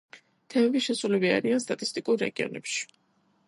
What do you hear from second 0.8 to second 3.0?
შესულები არიან სტატისტიკურ რეგიონებში.